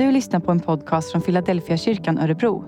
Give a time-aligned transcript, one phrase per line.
[0.00, 2.64] Du lyssnar på en podcast från Philadelphia kyrkan Örebro.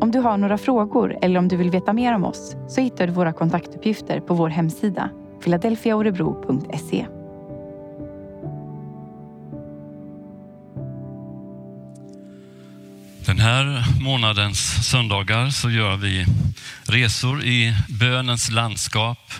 [0.00, 3.06] Om du har några frågor eller om du vill veta mer om oss så hittar
[3.06, 5.10] du våra kontaktuppgifter på vår hemsida
[5.44, 7.06] philadelphiaorebro.se.
[13.26, 16.26] Den här månadens söndagar så gör vi
[16.84, 19.32] resor i bönens landskap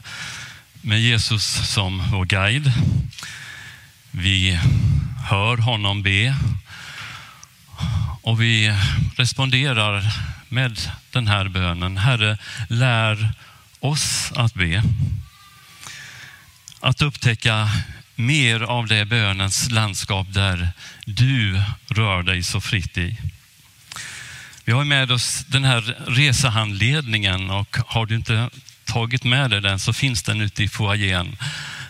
[0.83, 2.73] med Jesus som vår guide.
[4.11, 4.59] Vi
[5.31, 6.35] hör honom be
[8.27, 8.75] och vi
[9.17, 10.05] responderar
[10.49, 10.81] med
[11.11, 11.97] den här bönen.
[11.97, 13.33] Herre, lär
[13.81, 14.83] oss att be.
[16.81, 17.71] Att upptäcka
[18.15, 20.69] mer av det bönens landskap där
[21.05, 23.17] du rör dig så fritt i.
[24.65, 28.51] Vi har med oss den här resehandledningen och har du inte
[28.85, 31.37] tagit med dig den så finns den ute i foajén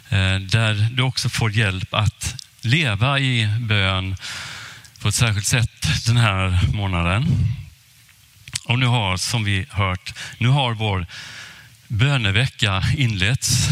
[0.09, 4.17] eh, där du också får hjälp att leva i bön
[5.01, 7.27] på ett särskilt sätt den här månaden.
[8.65, 11.07] Och nu har, som vi hört, nu har vår
[11.89, 13.69] bönevecka inletts.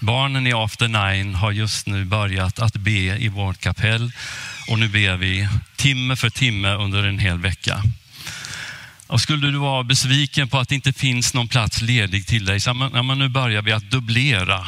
[0.00, 4.12] Barnen i After Nine har just nu börjat att be i vårt kapell
[4.68, 7.82] och nu ber vi timme för timme under en hel vecka.
[9.06, 12.60] Och skulle du vara besviken på att det inte finns någon plats ledig till dig,
[12.60, 14.66] så men, nu börjar vi att dubblera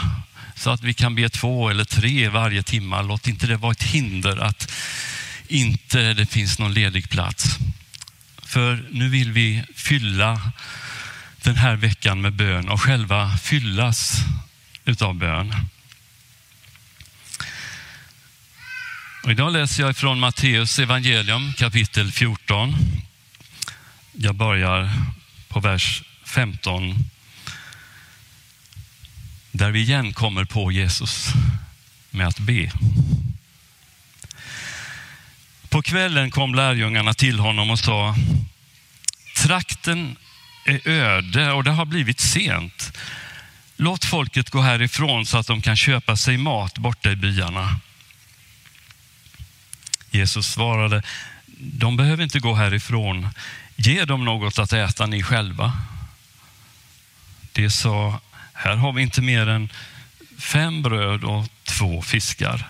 [0.55, 3.03] så att vi kan be två eller tre varje timme.
[3.03, 4.73] Låt inte det vara ett hinder att
[5.51, 7.59] inte det finns någon ledig plats.
[8.43, 10.53] För nu vill vi fylla
[11.43, 14.17] den här veckan med bön och själva fyllas
[14.85, 15.55] utav bön.
[19.25, 22.77] Och idag läser jag från Matteus evangelium kapitel 14.
[24.13, 24.91] Jag börjar
[25.49, 26.95] på vers 15
[29.53, 31.29] där vi igen kommer på Jesus
[32.11, 32.73] med att be.
[35.71, 38.15] På kvällen kom lärjungarna till honom och sa,
[39.37, 40.17] trakten
[40.65, 42.99] är öde och det har blivit sent.
[43.77, 47.81] Låt folket gå härifrån så att de kan köpa sig mat borta i byarna.
[50.11, 51.03] Jesus svarade,
[51.57, 53.29] de behöver inte gå härifrån.
[53.77, 55.73] Ge dem något att äta ni själva.
[57.53, 58.21] De sa,
[58.53, 59.69] här har vi inte mer än
[60.39, 62.69] fem bröd och två fiskar.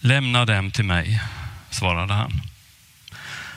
[0.00, 1.20] Lämna dem till mig,
[1.70, 2.40] svarade han.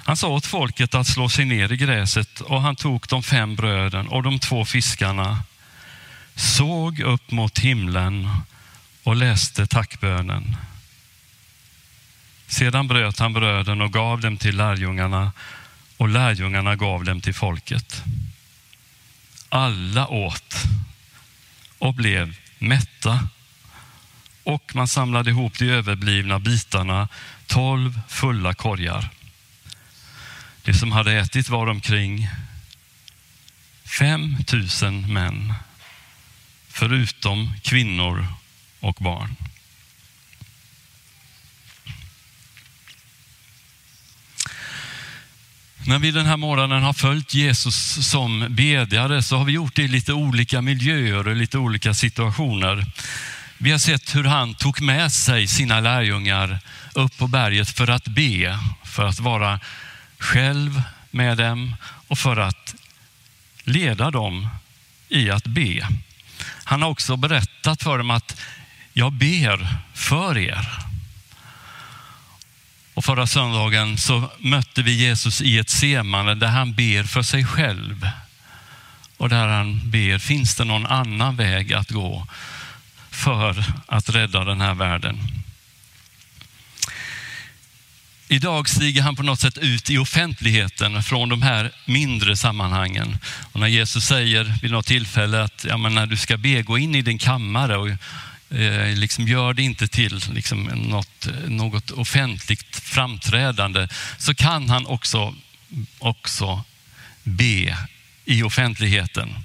[0.06, 3.56] Han sa åt folket att slå sig ner i gräset och han tog de fem
[3.56, 5.44] bröden och de två fiskarna,
[6.36, 8.30] såg upp mot himlen
[9.03, 10.56] och läste tackbönen.
[12.48, 15.32] Sedan bröt han bröden och gav dem till lärjungarna
[15.98, 18.03] och lärjungarna gav dem till folket.
[19.50, 20.56] Alla åt
[21.78, 23.28] och blev mätta
[24.44, 27.08] och man samlade ihop de överblivna bitarna,
[27.48, 29.09] tolv fulla korgar.
[30.64, 32.30] Det som hade ätit var omkring
[34.00, 34.38] 5
[34.84, 35.53] 000 män,
[36.68, 38.28] förutom kvinnor
[38.80, 39.36] och barn.
[45.86, 49.84] När vi den här morgonen har följt Jesus som bedjare så har vi gjort det
[49.84, 52.86] i lite olika miljöer och lite olika situationer.
[53.63, 56.59] Vi har sett hur han tog med sig sina lärjungar
[56.94, 59.59] upp på berget för att be, för att vara
[60.18, 60.81] själv
[61.12, 61.75] med dem
[62.07, 62.75] och för att
[63.63, 64.47] leda dem
[65.09, 65.88] i att be.
[66.63, 68.41] Han har också berättat för dem att
[68.94, 70.68] jag ber för er.
[72.94, 77.46] Och förra söndagen så mötte vi Jesus i ett semane där han ber för sig
[77.46, 78.09] själv.
[79.18, 82.28] Och där han ber, finns det någon annan väg att gå
[83.23, 85.19] för att rädda den här världen?
[88.28, 93.17] Idag stiger han på något sätt ut i offentligheten från de här mindre sammanhangen.
[93.51, 96.78] Och när Jesus säger vid något tillfälle att ja, men när du ska be, gå
[96.78, 97.89] in i din kammare och
[98.58, 103.87] eh, liksom gör det inte till liksom något, något offentligt framträdande,
[104.17, 105.35] så kan han också,
[105.99, 106.64] också
[107.23, 107.78] be
[108.26, 109.35] i offentligheten.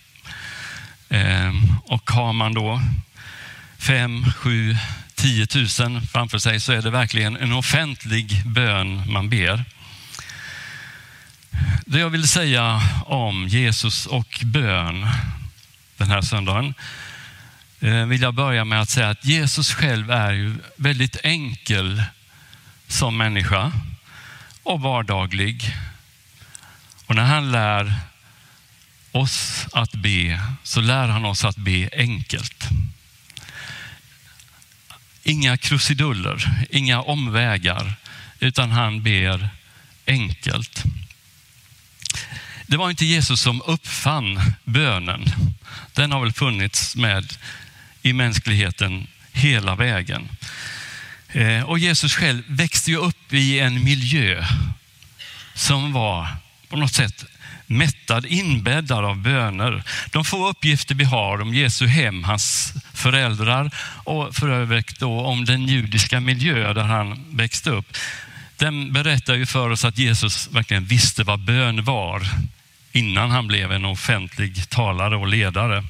[1.09, 1.53] Eh,
[1.85, 2.81] och har man då
[3.79, 4.77] fem, sju,
[5.15, 9.65] 10 000 framför sig så är det verkligen en offentlig bön man ber.
[11.87, 15.07] Det jag vill säga om Jesus och bön
[15.97, 16.75] den här söndagen
[17.81, 22.03] eh, vill jag börja med att säga att Jesus själv är ju väldigt enkel
[22.87, 23.73] som människa
[24.63, 25.77] och vardaglig.
[27.07, 27.95] Och när han lär
[29.13, 32.69] oss att be så lär han oss att be enkelt
[35.29, 37.95] Inga krusiduller, inga omvägar,
[38.41, 39.49] utan han ber
[40.07, 40.83] enkelt.
[42.67, 45.25] Det var inte Jesus som uppfann bönen.
[45.93, 47.37] Den har väl funnits med
[48.03, 50.29] i mänskligheten hela vägen.
[51.29, 54.45] Eh, och Jesus själv växte ju upp i en miljö
[55.55, 56.29] som var
[56.69, 57.25] på något sätt
[57.69, 59.83] mättad, inbäddad av böner.
[60.11, 63.71] De få uppgifter vi har om Jesu hem, hans föräldrar
[64.05, 67.97] och för övrigt då om den judiska miljö där han växte upp.
[68.57, 72.23] Den berättar ju för oss att Jesus verkligen visste vad bön var
[72.93, 75.85] innan han blev en offentlig talare och ledare.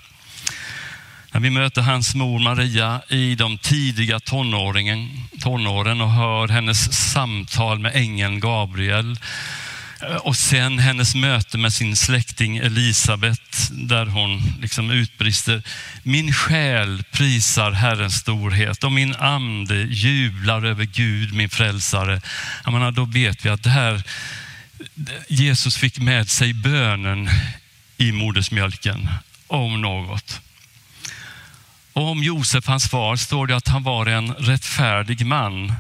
[1.33, 7.93] När vi möter hans mor Maria i de tidiga tonåren och hör hennes samtal med
[7.95, 9.17] ängeln Gabriel
[10.03, 15.63] Eh, och sen hennes möte med sin släkting Elisabet där hon liksom utbrister
[16.03, 22.21] Min själ prisar Herrens storhet och min ande jublar över Gud, min frälsare.
[22.65, 24.03] Jag menar, då vet vi att det här,
[25.29, 27.29] Jesus fick med sig bönen
[27.97, 29.09] i modersmjölken
[29.47, 30.41] om något.
[31.93, 35.73] Och om Josef, hans far, står det att han var en rättfärdig man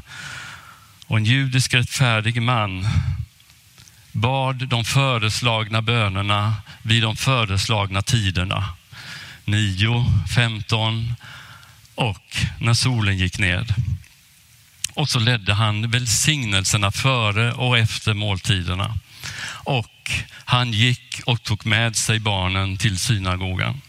[1.06, 2.86] och en judisk rättfärdig man
[4.20, 8.68] bad de föreslagna bönerna vid de föreslagna tiderna.
[9.44, 10.04] 9,
[10.34, 11.14] 15
[11.94, 13.74] och när solen gick ned.
[14.94, 18.98] Och så ledde han välsignelserna före och efter måltiderna.
[19.64, 20.10] Och
[20.44, 23.80] han gick och tog med sig barnen till synagogan.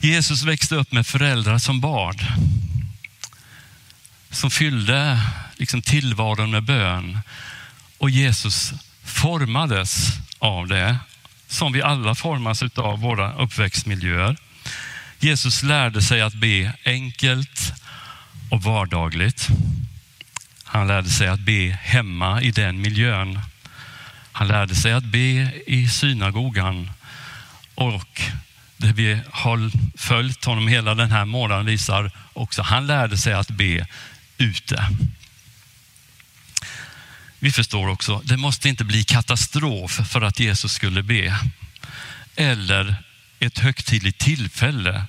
[0.00, 2.26] Jesus växte upp med föräldrar som bad.
[4.30, 5.20] Som fyllde
[5.56, 7.18] liksom tillvaron med bön.
[7.98, 8.72] Och Jesus
[9.12, 10.06] formades
[10.38, 10.98] av det,
[11.46, 14.36] som vi alla formas av våra uppväxtmiljöer.
[15.18, 17.72] Jesus lärde sig att be enkelt
[18.50, 19.48] och vardagligt.
[20.64, 23.40] Han lärde sig att be hemma i den miljön.
[24.32, 26.90] Han lärde sig att be i synagogan
[27.74, 28.22] och
[28.76, 33.50] det vi har följt honom hela den här månaden visar också, han lärde sig att
[33.50, 33.86] be
[34.38, 34.86] ute.
[37.42, 41.38] Vi förstår också, det måste inte bli katastrof för att Jesus skulle be.
[42.36, 42.96] Eller
[43.38, 45.04] ett högtidligt tillfälle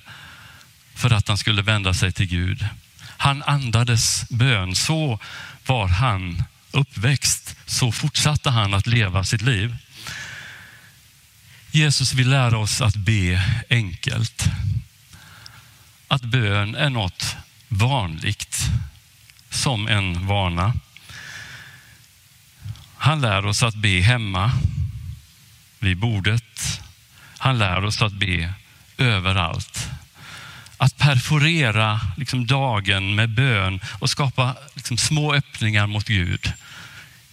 [0.94, 2.68] för att han skulle vända sig till Gud.
[3.00, 4.74] Han andades bön.
[4.74, 5.18] Så
[5.66, 7.56] var han uppväxt.
[7.66, 9.76] Så fortsatte han att leva sitt liv.
[11.70, 14.44] Jesus vill lära oss att be enkelt.
[16.08, 17.36] Att bön är något
[17.68, 18.64] vanligt,
[19.50, 20.72] som en vana.
[23.04, 24.52] Han lär oss att be hemma,
[25.78, 26.80] vid bordet.
[27.38, 28.52] Han lär oss att be
[28.98, 29.88] överallt.
[30.76, 36.52] Att perforera liksom dagen med bön och skapa liksom små öppningar mot Gud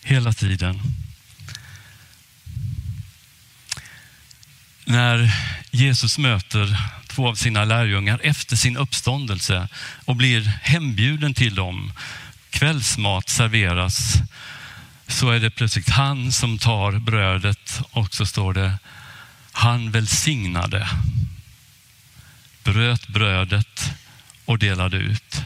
[0.04, 0.82] hela tiden.
[4.86, 5.36] När
[5.72, 6.78] Jesus möter
[7.08, 9.68] två av sina lärjungar efter sin uppståndelse
[10.06, 11.94] och blir hembjuden till dem.
[12.50, 14.22] Kvällsmat serveras
[15.12, 18.78] så är det plötsligt han som tar brödet och så står det
[19.52, 20.88] han välsignade,
[22.64, 23.94] bröt brödet
[24.46, 25.42] och delade ut.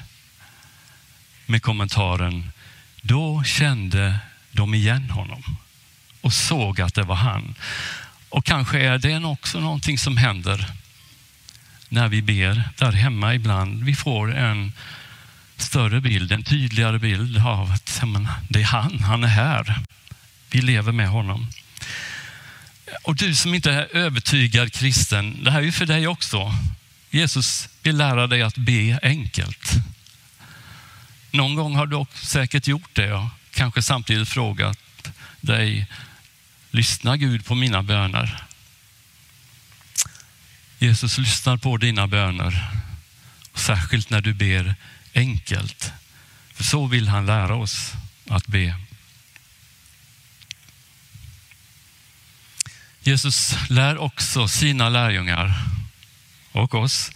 [1.45, 2.51] Med kommentaren,
[3.01, 4.19] då kände
[4.51, 5.43] de igen honom
[6.21, 7.55] och såg att det var han.
[8.29, 10.71] Och kanske är det också någonting som händer
[11.89, 13.83] när vi ber där hemma ibland.
[13.83, 14.73] Vi får en
[15.57, 18.01] större bild, en tydligare bild av att
[18.49, 19.79] det är han, han är här.
[20.49, 21.47] Vi lever med honom.
[23.03, 26.53] Och du som inte är övertygad kristen, det här är ju för dig också.
[27.09, 29.71] Jesus vill lära dig att be enkelt.
[31.31, 34.79] Någon gång har du säkert gjort det och kanske samtidigt frågat
[35.41, 35.87] dig,
[36.71, 38.43] lyssnar Gud på mina böner?
[40.79, 42.71] Jesus lyssnar på dina böner,
[43.53, 44.75] särskilt när du ber
[45.15, 45.91] enkelt.
[46.53, 47.91] För så vill han lära oss
[48.29, 48.75] att be.
[53.01, 55.53] Jesus lär också sina lärjungar
[56.51, 57.11] och oss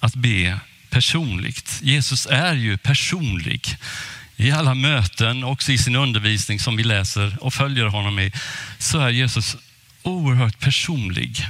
[0.00, 0.60] att be
[0.90, 1.80] personligt.
[1.82, 3.76] Jesus är ju personlig.
[4.36, 8.32] I alla möten, också i sin undervisning som vi läser och följer honom i,
[8.78, 9.56] så är Jesus
[10.02, 11.48] oerhört personlig.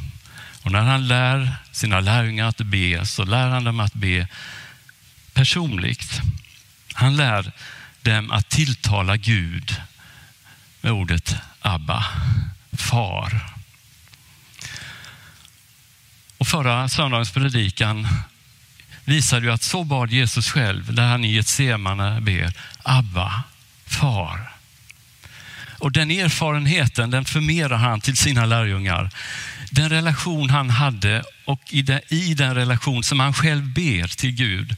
[0.63, 4.29] Och när han lär sina lärjungar att be så lär han dem att be
[5.35, 6.21] personligt.
[6.93, 7.53] Han lär
[8.03, 9.77] dem att tilltala Gud
[10.81, 12.05] med ordet Abba,
[12.73, 13.47] far.
[16.39, 18.09] Och förra söndagens predikan
[19.05, 23.43] visar ju att så bad Jesus själv när han i ett semane ber Abba,
[23.87, 24.53] far.
[25.79, 29.11] Och den erfarenheten den förmerar han till sina lärjungar.
[29.71, 34.33] Den relation han hade och i den, i den relation som han själv ber till
[34.33, 34.77] Gud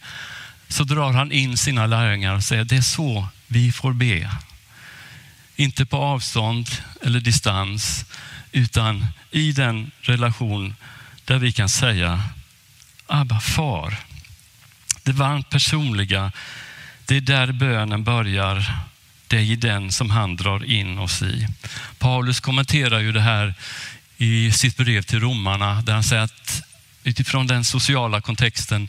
[0.68, 4.30] så drar han in sina lärjungar och säger det är så vi får be.
[5.56, 6.70] Inte på avstånd
[7.02, 8.04] eller distans
[8.52, 10.74] utan i den relation
[11.24, 12.22] där vi kan säga
[13.06, 13.96] Abba far.
[15.02, 16.32] Det varmt personliga,
[17.04, 18.74] det är där bönen börjar.
[19.26, 21.48] Det är i den som han drar in oss i.
[21.98, 23.54] Paulus kommenterar ju det här
[24.16, 26.62] i sitt brev till romarna där han säger att
[27.04, 28.88] utifrån den sociala kontexten,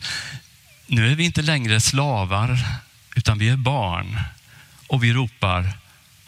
[0.88, 2.60] nu är vi inte längre slavar
[3.16, 4.20] utan vi är barn
[4.88, 5.74] och vi ropar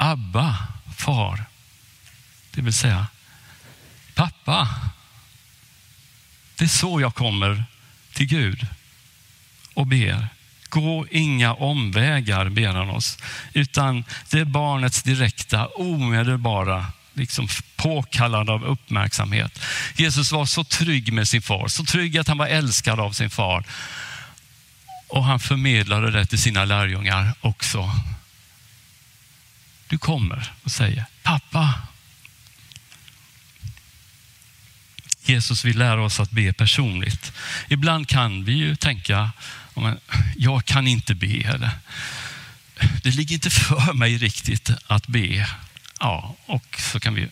[0.02, 0.58] Abba,
[0.98, 1.46] far.
[2.52, 3.08] Det vill säga
[4.16, 4.70] pappa.
[6.56, 7.64] Det är så jag kommer
[8.14, 8.68] till Gud
[9.74, 10.28] och ber.
[10.70, 13.18] Gå inga omvägar, ber han oss,
[13.54, 19.60] utan det är barnets direkta, omedelbara liksom påkallande av uppmärksamhet.
[19.96, 23.30] Jesus var så trygg med sin far, så trygg att han var älskad av sin
[23.30, 23.64] far.
[25.10, 27.92] Och han förmedlade det till sina lärjungar också.
[29.88, 31.74] Du kommer och säger pappa.
[35.22, 37.34] Jesus vill lära oss att be personligt.
[37.68, 39.32] Ibland kan vi ju tänka,
[40.36, 41.28] jag kan inte be.
[41.28, 41.72] Eller,
[43.04, 45.48] det ligger inte för mig riktigt att be.
[46.00, 47.28] Ja, och så kan vi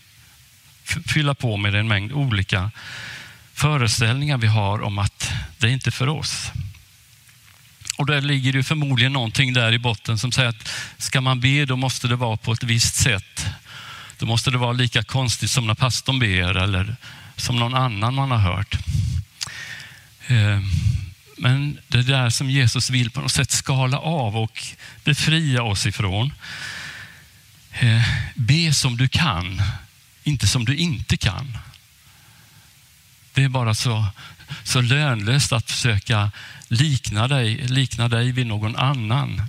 [1.05, 2.71] fylla på med en mängd olika
[3.53, 6.51] föreställningar vi har om att det är inte för oss.
[7.97, 11.65] Och där ligger det förmodligen någonting där i botten som säger att ska man be
[11.65, 13.45] då måste det vara på ett visst sätt.
[14.17, 16.95] Då måste det vara lika konstigt som när pastorn ber eller
[17.35, 18.75] som någon annan man har hört.
[20.27, 20.61] Eh,
[21.37, 24.63] men det där som Jesus vill på något sätt skala av och
[25.03, 26.33] befria oss ifrån.
[27.71, 28.01] Eh,
[28.35, 29.61] be som du kan,
[30.23, 31.57] inte som du inte kan.
[33.37, 34.05] Det är bara så,
[34.63, 36.31] så lönlöst att försöka
[36.67, 39.41] likna dig, likna dig vid någon annan.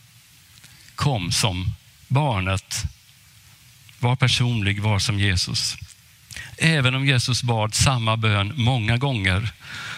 [0.94, 1.74] Kom som
[2.08, 2.84] barnet.
[3.98, 5.76] Var personlig, var som Jesus.
[6.58, 9.52] Även om Jesus bad samma bön många gånger,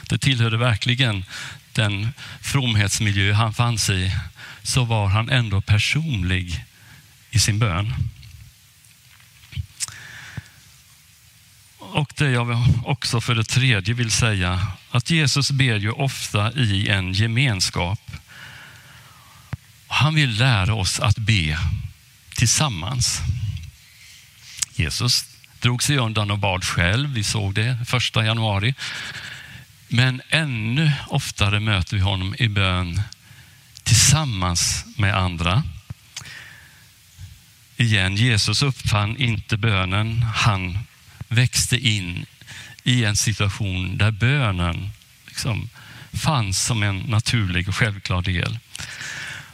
[0.08, 1.24] det tillhörde verkligen
[1.72, 2.08] den
[2.40, 4.12] fromhetsmiljö han fanns i,
[4.62, 6.64] så var han ändå personlig
[7.30, 7.94] i sin bön.
[11.92, 16.88] Och det jag också för det tredje vill säga, att Jesus ber ju ofta i
[16.88, 18.00] en gemenskap.
[19.86, 21.58] Han vill lära oss att be
[22.34, 23.20] tillsammans.
[24.74, 25.24] Jesus
[25.60, 27.08] drog sig undan och bad själv.
[27.08, 28.74] Vi såg det första januari.
[29.88, 33.02] Men ännu oftare möter vi honom i bön
[33.82, 35.62] tillsammans med andra.
[37.76, 40.22] Igen, Jesus uppfann inte bönen.
[40.22, 40.78] Han
[41.30, 42.26] växte in
[42.84, 44.90] i en situation där bönen
[45.26, 45.68] liksom
[46.12, 48.58] fanns som en naturlig och självklar del.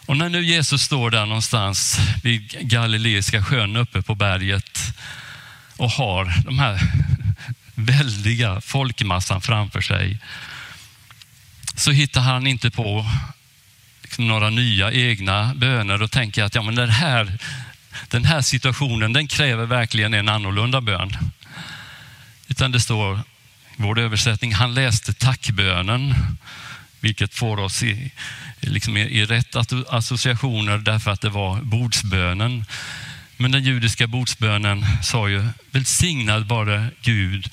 [0.07, 4.81] Och när nu Jesus står där någonstans vid Galileiska sjön uppe på berget
[5.77, 6.81] och har de här
[7.75, 10.19] väldiga folkmassan framför sig
[11.75, 13.07] så hittar han inte på
[14.03, 17.39] liksom några nya egna böner och tänker att ja, men den, här,
[18.09, 21.17] den här situationen den kräver verkligen en annorlunda bön.
[22.49, 23.23] Utan det står i
[23.77, 26.15] vår översättning, han läste tackbönen,
[27.01, 28.11] vilket får oss i,
[28.61, 29.57] liksom i rätt
[29.89, 32.65] associationer därför att det var bordsbönen.
[33.37, 37.51] Men den judiska bordsbönen sa ju, välsignad vare Gud,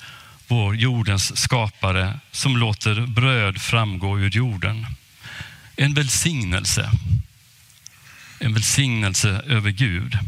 [0.48, 4.86] vår jordens skapare, som låter bröd framgå ur jorden.
[5.76, 6.90] En välsignelse.
[8.38, 10.18] En välsignelse över Gud.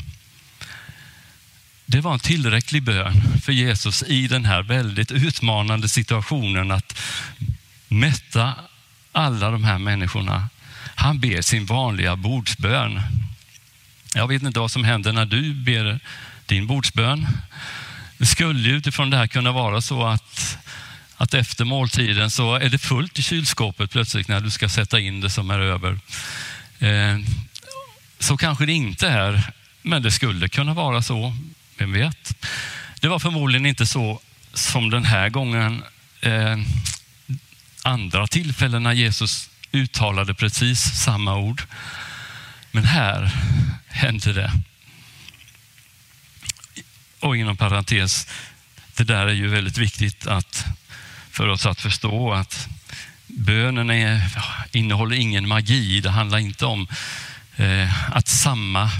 [1.89, 6.99] Det var en tillräcklig bön för Jesus i den här väldigt utmanande situationen att
[7.89, 8.55] mätta
[9.13, 10.49] alla de här människorna.
[10.95, 13.01] Han ber sin vanliga bordsbön.
[14.15, 16.01] Jag vet inte vad som händer när du ber
[16.47, 17.27] din bordsbön.
[18.19, 20.59] Det skulle utifrån det här kunna vara så att,
[21.17, 25.21] att efter måltiden så är det fullt i kylskåpet plötsligt när du ska sätta in
[25.21, 25.99] det som är över.
[26.79, 27.19] Eh,
[28.19, 29.43] så kanske det inte är,
[29.83, 31.37] men det skulle kunna vara så.
[31.79, 32.47] Vem vet?
[33.01, 34.21] Det var förmodligen inte så
[34.55, 35.83] som den här gången.
[36.21, 36.59] Eh,
[37.83, 41.63] andra tillfällen när Jesus uttalade precis samma ord.
[42.73, 43.31] Men här
[43.89, 44.53] hände det.
[47.21, 48.27] Och inom parentes,
[48.95, 50.65] det där är ju väldigt viktigt att,
[51.31, 52.69] för oss att förstå att
[53.27, 54.21] bönen är,
[54.73, 56.01] innehåller ingen magi.
[56.01, 56.89] Det handlar inte om
[57.57, 58.91] eh, att samma,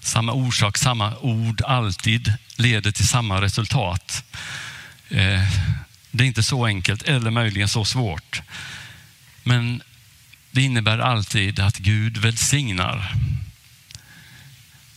[0.00, 4.24] samma orsak, samma ord alltid leder till samma resultat.
[5.08, 5.42] Eh,
[6.10, 8.42] det är inte så enkelt eller möjligen så svårt.
[9.42, 9.82] Men
[10.50, 13.12] det innebär alltid att Gud välsignar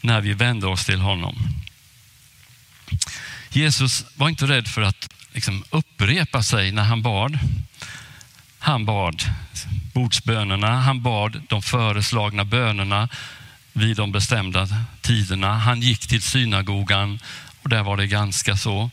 [0.02, 1.48] när vi vänder oss till honom.
[3.50, 7.40] Jesus var inte rädd för att liksom upprepa sig när han bad.
[8.60, 9.24] Han bad
[9.94, 13.10] bordsbönerna, han bad de föreslagna bönerna
[13.74, 14.68] vid de bestämda
[15.02, 15.58] tiderna.
[15.58, 17.20] Han gick till synagogan
[17.62, 18.90] och där var det ganska så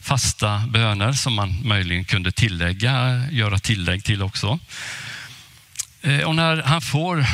[0.00, 4.58] fasta böner som man möjligen kunde tillägga, göra tillägg till också.
[6.02, 7.26] Eh, och när han får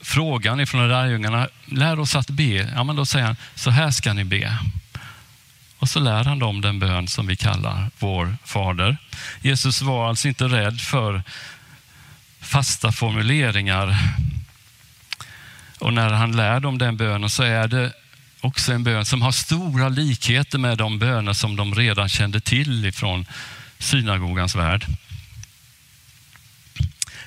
[0.00, 4.12] frågan ifrån lärjungarna, lär oss att be, ja, men då säger han, så här ska
[4.12, 4.58] ni be.
[5.78, 8.96] Och så lär han dem den bön som vi kallar vår Fader.
[9.42, 11.22] Jesus var alltså inte rädd för
[12.40, 13.98] fasta formuleringar.
[15.80, 17.92] Och när han lär dem den bönen så är det
[18.40, 22.86] också en bön som har stora likheter med de böner som de redan kände till
[22.86, 23.26] ifrån
[23.78, 24.86] synagogans värld.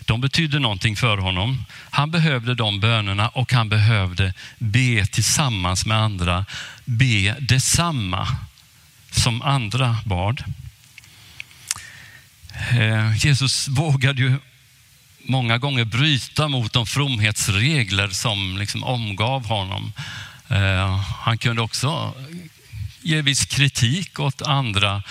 [0.05, 1.65] De betydde någonting för honom.
[1.89, 6.45] Han behövde de bönerna och han behövde be tillsammans med andra.
[6.85, 8.27] Be detsamma
[9.11, 10.43] som andra bad.
[12.71, 14.37] Eh, Jesus vågade ju
[15.23, 19.93] många gånger bryta mot de fromhetsregler som liksom omgav honom.
[20.47, 22.13] Eh, han kunde också
[23.01, 25.03] ge viss kritik åt andra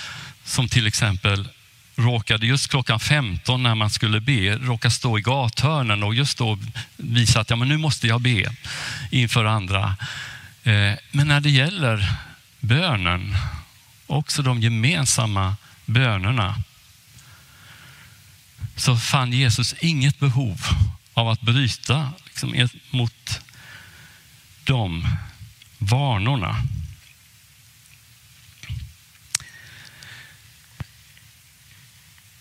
[0.45, 1.49] som till exempel
[1.97, 6.59] råkade just klockan 15 när man skulle be, råka stå i gathörnen och just då
[6.97, 8.55] visa att ja, men nu måste jag be
[9.11, 9.97] inför andra.
[10.63, 12.13] Eh, men när det gäller
[12.61, 13.37] bönen,
[14.07, 16.63] också de gemensamma bönerna,
[18.77, 20.61] så fann Jesus inget behov
[21.15, 23.41] av att bryta liksom, mot
[24.65, 25.09] de
[25.79, 26.57] vanorna.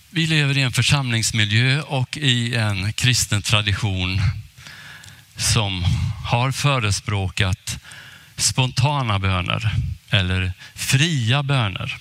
[0.10, 4.22] Vi lever i en församlingsmiljö och i en kristen tradition
[5.36, 5.84] som
[6.26, 7.80] har förespråkat
[8.38, 9.76] spontana böner
[10.10, 11.98] eller fria böner.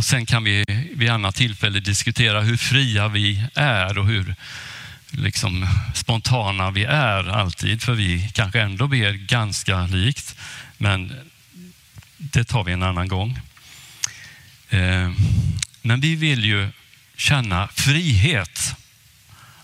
[0.00, 4.34] Och sen kan vi vid annat tillfälle diskutera hur fria vi är och hur
[5.10, 10.36] liksom spontana vi är alltid, för vi kanske ändå ber ganska likt.
[10.78, 11.12] Men
[12.16, 13.40] det tar vi en annan gång.
[14.70, 15.12] Eh,
[15.82, 16.68] men vi vill ju
[17.16, 18.74] känna frihet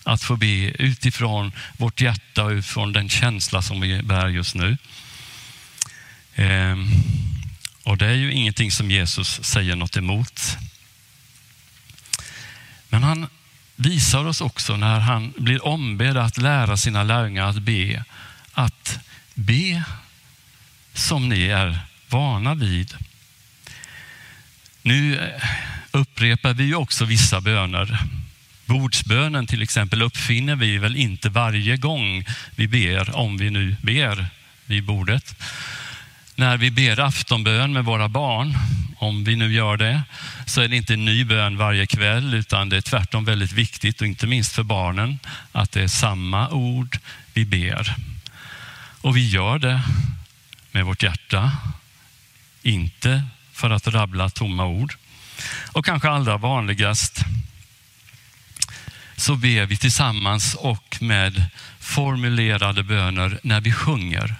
[0.03, 4.77] att få be utifrån vårt hjärta och utifrån den känsla som vi bär just nu.
[7.87, 10.57] Och det är ju ingenting som Jesus säger något emot.
[12.89, 13.27] Men han
[13.77, 18.05] visar oss också när han blir ombedd att lära sina lärjungar att be,
[18.53, 18.99] att
[19.35, 19.85] be
[20.95, 22.95] som ni är vana vid.
[24.83, 25.33] Nu
[25.91, 27.99] upprepar vi ju också vissa böner.
[28.65, 32.25] Bordsbönen till exempel uppfinner vi väl inte varje gång
[32.57, 34.27] vi ber, om vi nu ber
[34.65, 35.35] vid bordet.
[36.39, 38.55] När vi ber aftonbön med våra barn,
[38.97, 40.03] om vi nu gör det,
[40.47, 44.01] så är det inte en ny bön varje kväll, utan det är tvärtom väldigt viktigt,
[44.01, 45.19] och inte minst för barnen,
[45.53, 46.99] att det är samma ord
[47.33, 47.95] vi ber.
[49.01, 49.81] Och vi gör det
[50.73, 51.53] med vårt hjärta,
[52.63, 53.23] inte
[53.53, 54.95] för att rabbla tomma ord.
[55.73, 57.25] Och kanske allra vanligast
[59.17, 61.45] så ber vi tillsammans och med
[61.81, 64.37] formulerade böner när vi sjunger.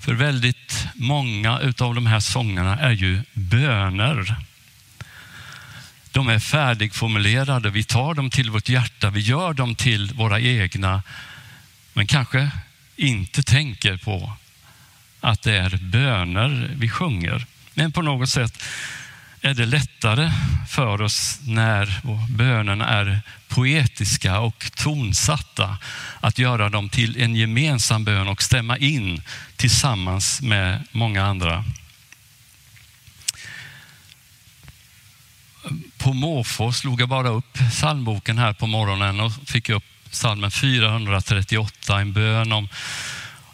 [0.00, 4.36] För väldigt många av de här sångerna är ju böner.
[6.10, 11.02] De är färdigformulerade, vi tar dem till vårt hjärta, vi gör dem till våra egna,
[11.92, 12.50] men kanske
[12.96, 14.32] inte tänker på
[15.20, 17.46] att det är böner vi sjunger.
[17.74, 18.62] Men på något sätt
[19.46, 20.30] är det lättare
[20.68, 25.78] för oss när bönerna är poetiska och tonsatta
[26.20, 29.22] att göra dem till en gemensam bön och stämma in
[29.56, 31.64] tillsammans med många andra.
[35.98, 42.00] På måfå slog jag bara upp psalmboken här på morgonen och fick upp psalmen 438,
[42.00, 42.68] en bön om,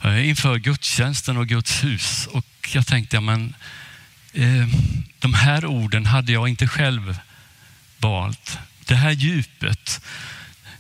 [0.05, 2.26] eh, inför gudstjänsten och Guds hus.
[2.26, 3.55] Och jag tänkte, ja, men
[4.33, 4.66] Eh,
[5.18, 7.18] de här orden hade jag inte själv
[7.99, 8.59] valt.
[8.87, 10.01] Det här djupet,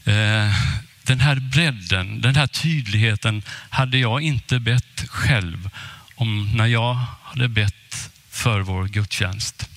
[0.04, 0.54] eh,
[1.02, 5.70] den här bredden, den här tydligheten hade jag inte bett själv
[6.14, 9.68] om när jag hade bett för vår gudstjänst.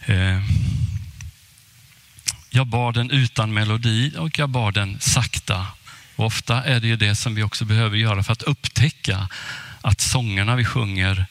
[0.00, 0.42] Eh,
[2.50, 5.66] jag bad den utan melodi och jag bad den sakta.
[6.16, 9.28] Och ofta är det ju det som vi också behöver göra för att upptäcka
[9.80, 11.26] att sångerna vi sjunger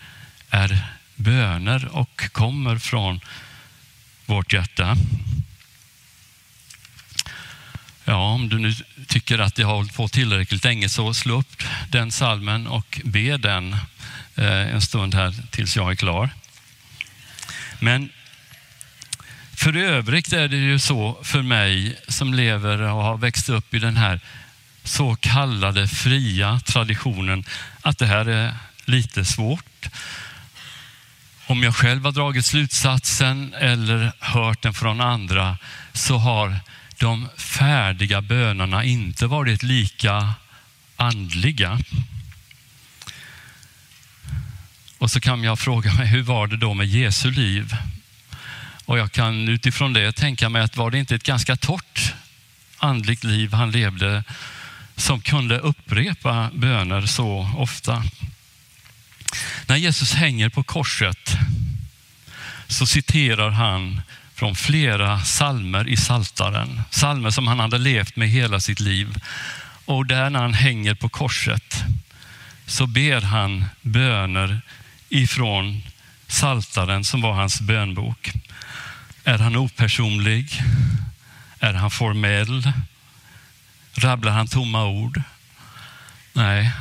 [0.50, 3.20] är böner och kommer från
[4.26, 4.98] vårt hjärta.
[8.06, 8.74] Ja, om du nu
[9.08, 13.38] tycker att jag har hållit på tillräckligt länge så slå upp den salmen och be
[13.38, 13.74] den
[14.36, 16.30] eh, en stund här tills jag är klar.
[17.80, 18.10] Men
[19.56, 23.80] för övrigt är det ju så för mig som lever och har växt upp i
[23.80, 24.20] den här
[24.84, 27.44] så kallade fria traditionen
[27.82, 28.54] att det här är
[28.86, 29.90] lite svårt.
[31.48, 35.58] Om jag själv har dragit slutsatsen eller hört den från andra
[35.94, 36.60] så har
[36.98, 40.34] de färdiga bönerna inte varit lika
[40.96, 41.80] andliga.
[44.98, 47.76] Och så kan jag fråga mig, hur var det då med Jesu liv?
[48.86, 52.14] Och jag kan utifrån det tänka mig att var det inte ett ganska torrt
[52.78, 54.24] andligt liv han levde
[54.96, 58.04] som kunde upprepa böner så ofta?
[59.74, 61.38] När Jesus hänger på korset
[62.68, 64.02] så citerar han
[64.36, 66.82] från flera salmer i Saltaren.
[66.90, 69.20] Salmer som han hade levt med hela sitt liv.
[69.86, 71.84] Och där när han hänger på korset
[72.66, 74.62] så ber han böner
[75.10, 75.84] ifrån
[76.28, 78.32] Saltaren som var hans bönbok.
[79.24, 80.62] Är han opersonlig?
[81.60, 82.72] Är han formell?
[83.94, 85.22] Rabblar han tomma ord?
[86.34, 86.72] Nej,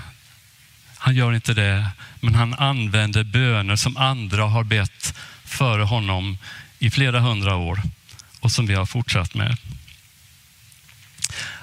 [1.04, 1.90] han gör inte det.
[2.20, 6.38] Men han använder böner som andra har bett före honom
[6.78, 7.82] i flera hundra år
[8.40, 9.56] och som vi har fortsatt med.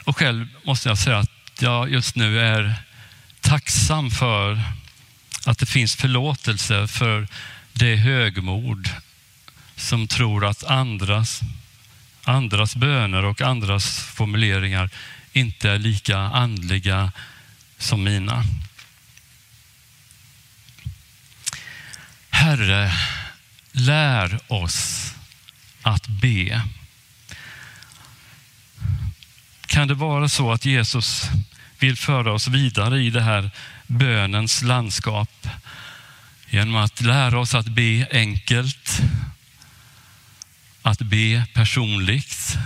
[0.03, 2.75] Och själv måste jag säga att jag just nu är
[3.41, 4.61] tacksam för
[5.45, 7.27] att det finns förlåtelse för
[7.73, 8.89] det högmod
[9.75, 11.39] som tror att andras,
[12.23, 14.89] andras böner och andras formuleringar
[15.33, 17.11] inte är lika andliga
[17.77, 18.43] som mina.
[22.49, 22.93] Herre,
[23.71, 25.13] lär oss
[25.81, 26.61] att be.
[29.65, 31.29] Kan det vara så att Jesus
[31.79, 33.51] vill föra oss vidare i det här
[33.87, 35.47] bönens landskap
[36.49, 39.01] genom att lära oss att be enkelt,
[40.81, 42.57] att be personligt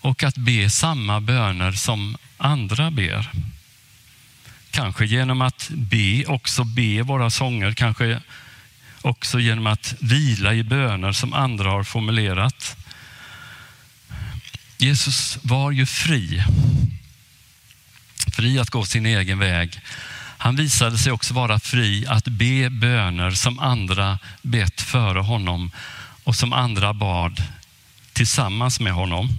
[0.00, 3.30] och att be samma böner som andra ber.
[4.70, 8.20] Kanske genom att be, också be våra sånger, kanske
[9.02, 12.76] också genom att vila i böner som andra har formulerat.
[14.78, 16.44] Jesus var ju fri.
[18.32, 19.80] Fri att gå sin egen väg.
[20.38, 25.70] Han visade sig också vara fri att be böner som andra bett före honom
[26.24, 27.42] och som andra bad
[28.12, 29.38] tillsammans med honom.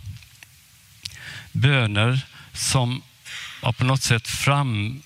[1.51, 2.19] Böner
[2.53, 3.01] som
[3.61, 5.01] var på något sätt fram,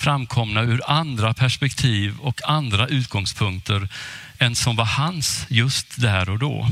[0.00, 3.88] framkomna ur andra perspektiv och andra utgångspunkter
[4.38, 6.68] än som var hans just där och då.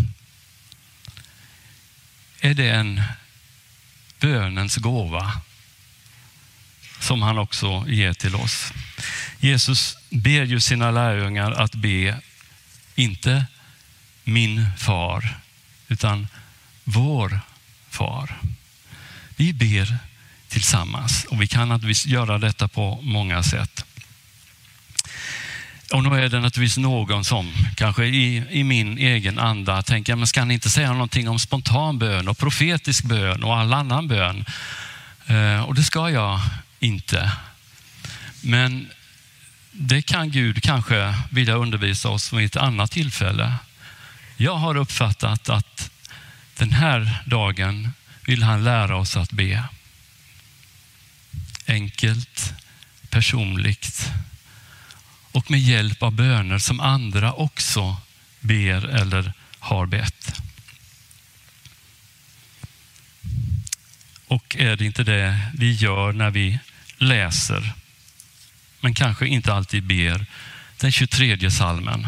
[2.40, 3.02] Är det en
[4.20, 5.32] bönens gåva
[7.00, 8.72] som han också ger till oss.
[9.40, 12.20] Jesus ber ju sina lärjungar att be,
[12.94, 13.46] inte
[14.24, 15.38] min far,
[15.88, 16.28] utan
[16.84, 17.40] vår
[17.90, 18.38] far.
[19.36, 19.98] Vi ber
[20.48, 23.84] tillsammans och vi kan naturligtvis göra detta på många sätt.
[25.92, 30.26] Och nu är det naturligtvis någon som kanske i, i min egen anda tänker, men
[30.26, 34.44] ska ni inte säga någonting om spontan bön och profetisk bön och all annan bön?
[35.26, 36.40] Eh, och det ska jag
[36.78, 37.32] inte.
[38.40, 38.88] Men
[39.72, 43.54] det kan Gud kanske vilja undervisa oss vid ett annat tillfälle.
[44.36, 45.90] Jag har uppfattat att
[46.56, 47.92] den här dagen
[48.26, 49.64] vill han lära oss att be.
[51.68, 52.52] Enkelt,
[53.10, 54.12] personligt
[55.32, 57.96] och med hjälp av böner som andra också
[58.40, 60.40] ber eller har bett.
[64.26, 66.58] Och är det inte det vi gör när vi
[66.98, 67.72] läser,
[68.80, 70.26] men kanske inte alltid ber,
[70.76, 72.06] den 23 salmen?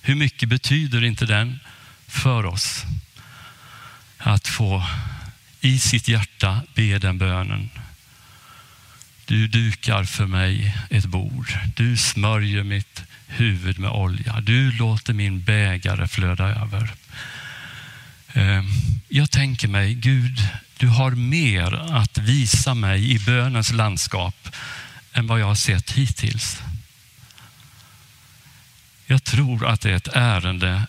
[0.00, 1.60] Hur mycket betyder inte den
[2.06, 2.84] för oss?
[4.18, 4.86] Att få
[5.60, 7.70] i sitt hjärta be den bönen.
[9.26, 11.58] Du dukar för mig ett bord.
[11.76, 14.40] Du smörjer mitt huvud med olja.
[14.40, 16.94] Du låter min bägare flöda över.
[18.32, 18.66] Ehm,
[19.08, 24.48] jag tänker mig, Gud, du har mer att visa mig i bönens landskap
[25.12, 26.62] än vad jag har sett hittills.
[29.06, 30.86] Jag tror att det är ett ärende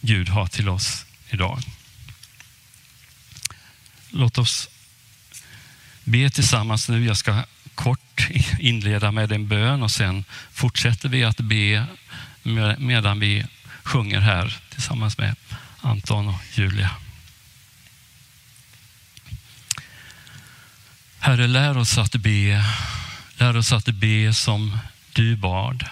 [0.00, 1.62] Gud har till oss idag.
[4.10, 4.68] Låt oss
[6.04, 7.04] be tillsammans nu.
[7.04, 11.86] Jag ska kort inleda med en bön och sen fortsätter vi att be
[12.78, 13.46] medan vi
[13.82, 15.36] sjunger här tillsammans med
[15.80, 16.90] Anton och Julia.
[21.18, 22.64] Herre, lär oss att be.
[23.36, 24.78] Lär oss att be som
[25.12, 25.84] du bad.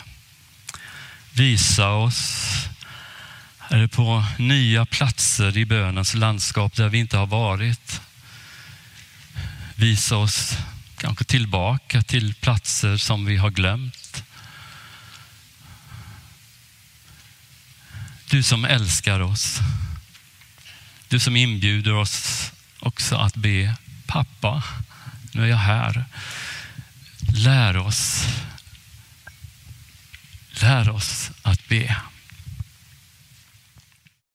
[1.33, 2.49] Visa oss
[3.59, 8.01] Herre, på nya platser i bönens landskap där vi inte har varit.
[9.75, 10.57] Visa oss
[11.03, 14.25] kanske tillbaka till platser som vi har glömt.
[18.31, 19.59] Du som älskar oss.
[21.09, 23.75] Du som inbjuder oss också att be
[24.07, 24.62] pappa,
[25.33, 26.05] nu är jag här.
[27.35, 28.25] Lär oss.
[30.61, 31.97] Lär oss att be.